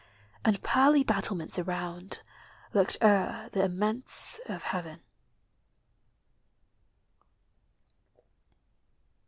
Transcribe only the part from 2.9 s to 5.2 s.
o'er the immense of heaven.